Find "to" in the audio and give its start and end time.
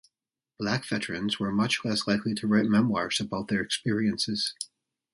2.33-2.47